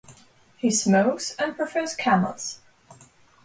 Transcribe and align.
He 0.57 0.71
smokes 0.71 1.35
and 1.35 1.55
prefers 1.55 1.93
Camels. 1.93 2.57